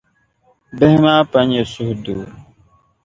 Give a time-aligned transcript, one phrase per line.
[0.77, 2.23] Bihi maa pa nyɛ suhudoo.